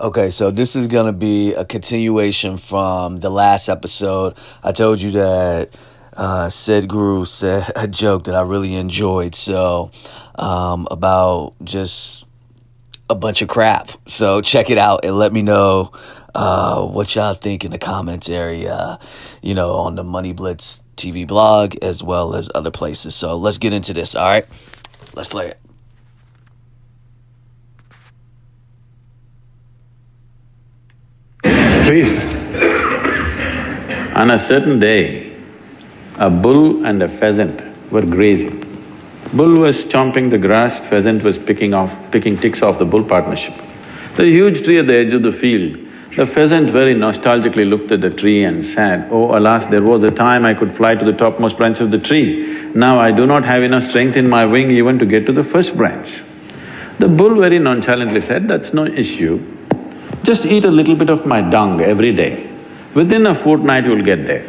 [0.00, 4.34] Okay, so this is going to be a continuation from the last episode.
[4.64, 5.76] I told you that
[6.16, 9.34] uh, Sadhguru said a joke that I really enjoyed.
[9.34, 9.90] So,
[10.36, 12.26] um, about just
[13.10, 13.90] a bunch of crap.
[14.06, 15.92] So, check it out and let me know
[16.34, 18.98] uh, what y'all think in the comments area,
[19.42, 23.14] you know, on the Money Blitz TV blog as well as other places.
[23.14, 24.14] So, let's get into this.
[24.14, 24.46] All right,
[25.14, 25.59] let's play it.
[34.14, 35.34] On a certain day,
[36.18, 38.60] a bull and a pheasant were grazing.
[39.32, 41.92] Bull was chomping the grass, pheasant was picking off…
[42.12, 43.54] picking ticks off the bull partnership.
[44.14, 48.02] The huge tree at the edge of the field, the pheasant very nostalgically looked at
[48.02, 51.12] the tree and said, Oh alas, there was a time I could fly to the
[51.12, 52.70] topmost branch of the tree.
[52.72, 55.42] Now I do not have enough strength in my wing even to get to the
[55.42, 56.22] first branch.
[57.00, 59.56] The bull very nonchalantly said, That's no issue.
[60.22, 62.50] Just eat a little bit of my dung every day.
[62.94, 64.44] Within a fortnight you'll get there.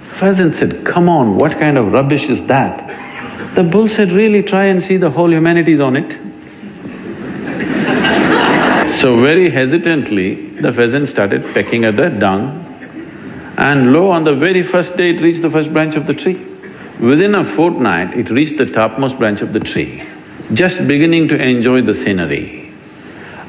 [0.00, 3.54] Pheasant said, come on, what kind of rubbish is that?
[3.54, 6.12] The bull said, really try and see the whole humanity is on it.
[8.88, 12.64] so very hesitantly, the pheasant started pecking at the dung
[13.56, 16.44] and lo, on the very first day it reached the first branch of the tree.
[17.00, 20.02] Within a fortnight, it reached the topmost branch of the tree,
[20.52, 22.63] just beginning to enjoy the scenery.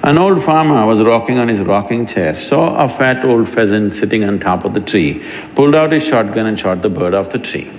[0.05, 4.23] An old farmer was rocking on his rocking chair, saw a fat old pheasant sitting
[4.23, 5.25] on top of the tree,
[5.55, 7.71] pulled out his shotgun and shot the bird off the tree.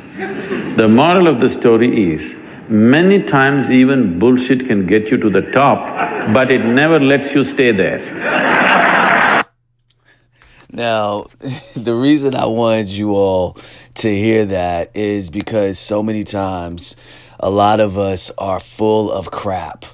[0.75, 2.37] The moral of the story is,
[2.69, 5.87] many times even bullshit can get you to the top,
[6.35, 8.01] but it never lets you stay there.
[10.73, 11.27] Now,
[11.77, 13.57] the reason I wanted you all
[14.03, 16.97] to hear that is because so many times
[17.39, 19.85] a lot of us are full of crap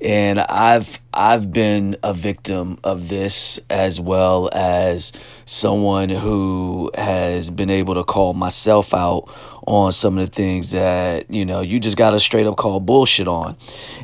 [0.00, 5.12] and I've I've been a victim of this as well as
[5.44, 9.24] someone who has been able to call myself out
[9.66, 12.80] on some of the things that you know you just got to straight up call
[12.80, 13.56] bullshit on.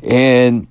[0.03, 0.67] And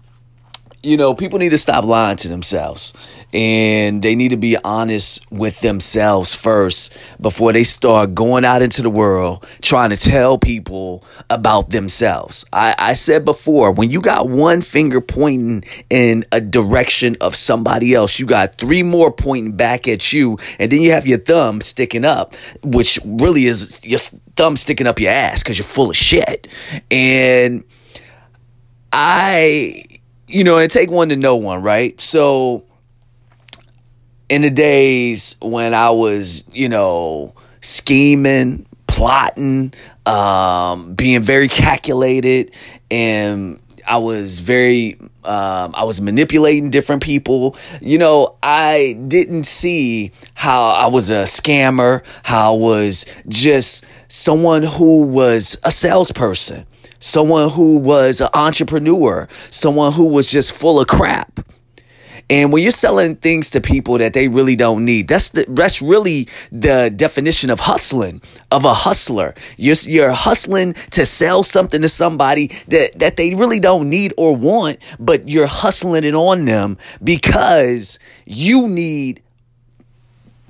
[0.82, 2.92] you know, people need to stop lying to themselves
[3.32, 8.82] and they need to be honest with themselves first before they start going out into
[8.82, 12.44] the world trying to tell people about themselves.
[12.52, 17.94] I, I said before, when you got one finger pointing in a direction of somebody
[17.94, 21.60] else, you got three more pointing back at you, and then you have your thumb
[21.60, 22.34] sticking up,
[22.64, 24.00] which really is your
[24.36, 26.48] thumb sticking up your ass because you're full of shit.
[26.90, 27.64] And
[28.92, 29.84] I
[30.32, 32.00] you know, it take one to know one, right?
[32.00, 32.64] So
[34.28, 39.74] in the days when I was, you know, scheming, plotting,
[40.06, 42.52] um, being very calculated,
[42.90, 43.60] and
[43.92, 47.58] I was very, um, I was manipulating different people.
[47.82, 54.62] You know, I didn't see how I was a scammer, how I was just someone
[54.62, 56.66] who was a salesperson
[57.00, 61.40] someone who was an entrepreneur, someone who was just full of crap.
[62.32, 65.82] And when you're selling things to people that they really don't need, that's the that's
[65.82, 69.34] really the definition of hustling, of a hustler.
[69.58, 74.34] You're, you're hustling to sell something to somebody that, that they really don't need or
[74.34, 79.22] want, but you're hustling it on them because you need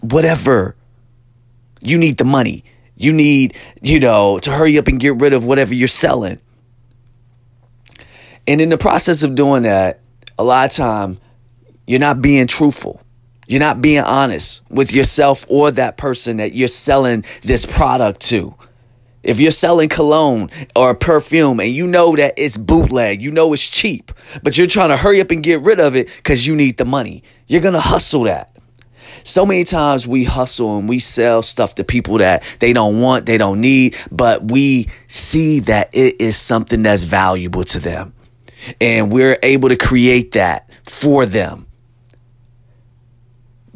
[0.02, 0.76] whatever.
[1.80, 2.62] You need the money.
[2.94, 6.38] You need, you know, to hurry up and get rid of whatever you're selling.
[8.46, 9.98] And in the process of doing that,
[10.38, 11.18] a lot of time
[11.86, 13.00] you're not being truthful.
[13.46, 18.54] You're not being honest with yourself or that person that you're selling this product to.
[19.22, 23.62] If you're selling cologne or perfume and you know that it's bootleg, you know it's
[23.62, 24.10] cheap,
[24.42, 26.84] but you're trying to hurry up and get rid of it because you need the
[26.84, 28.56] money, you're going to hustle that.
[29.24, 33.26] So many times we hustle and we sell stuff to people that they don't want,
[33.26, 38.14] they don't need, but we see that it is something that's valuable to them.
[38.80, 41.66] And we're able to create that for them.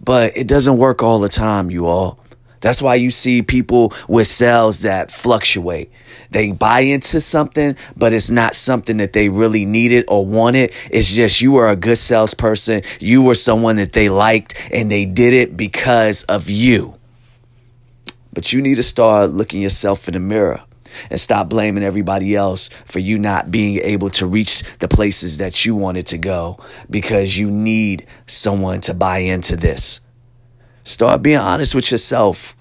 [0.07, 2.21] But it doesn't work all the time, you all.
[2.61, 5.91] That's why you see people with sales that fluctuate.
[6.31, 10.73] They buy into something, but it's not something that they really needed or wanted.
[10.91, 12.83] It's just you are a good salesperson.
[13.01, 16.95] You were someone that they liked and they did it because of you.
[18.33, 20.63] But you need to start looking yourself in the mirror
[21.11, 25.65] and stop blaming everybody else for you not being able to reach the places that
[25.65, 26.59] you wanted to go
[26.91, 30.01] because you need someone to buy into this.
[30.85, 32.57] Start being honest with yourself.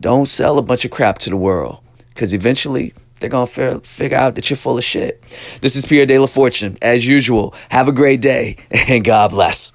[0.00, 4.18] Don't sell a bunch of crap to the world because eventually they're going to figure
[4.18, 5.22] out that you're full of shit.
[5.60, 6.76] This is Pierre De La Fortune.
[6.82, 8.56] As usual, have a great day
[8.88, 9.72] and God bless.